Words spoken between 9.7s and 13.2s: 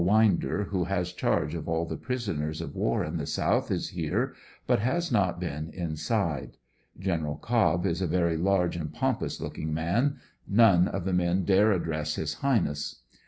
n.an. None of the men dare address his highness.